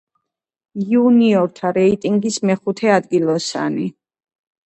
[0.91, 3.87] იუნიორთა რეიტინგის მეხუთე ადგილოსანი.